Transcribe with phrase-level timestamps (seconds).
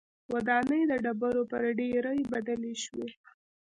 [0.33, 3.07] ودانۍ د ډبرو پر ډېرۍ بدلې شوې.